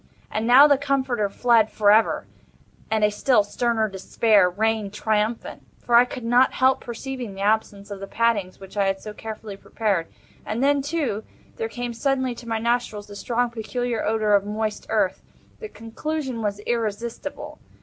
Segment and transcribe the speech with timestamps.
[0.31, 2.25] And now the Comforter fled for ever,
[2.89, 7.91] and a still sterner Despair reigned triumphant; for I could not help perceiving the absence
[7.91, 11.23] of the paddings which I had so carefully prepared—and then, too,
[11.57, 15.21] there came suddenly to my nostrils the strong peculiar odor of moist earth.
[15.59, 17.59] The conclusion was irresistible.